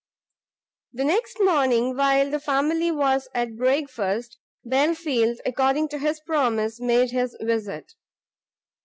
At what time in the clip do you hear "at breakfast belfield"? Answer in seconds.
3.35-5.39